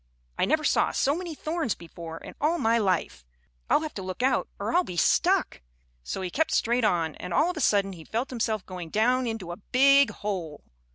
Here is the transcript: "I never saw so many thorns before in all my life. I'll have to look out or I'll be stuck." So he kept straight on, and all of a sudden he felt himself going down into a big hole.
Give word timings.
"I 0.35 0.45
never 0.45 0.63
saw 0.63 0.91
so 0.91 1.13
many 1.15 1.35
thorns 1.35 1.75
before 1.75 2.17
in 2.17 2.33
all 2.41 2.57
my 2.57 2.79
life. 2.79 3.23
I'll 3.69 3.81
have 3.83 3.93
to 3.93 4.01
look 4.01 4.23
out 4.23 4.47
or 4.57 4.73
I'll 4.73 4.83
be 4.83 4.97
stuck." 4.97 5.61
So 6.03 6.21
he 6.23 6.31
kept 6.31 6.49
straight 6.49 6.83
on, 6.83 7.13
and 7.17 7.35
all 7.35 7.51
of 7.51 7.57
a 7.57 7.61
sudden 7.61 7.93
he 7.93 8.03
felt 8.03 8.31
himself 8.31 8.65
going 8.65 8.89
down 8.89 9.27
into 9.27 9.51
a 9.51 9.57
big 9.57 10.09
hole. 10.09 10.63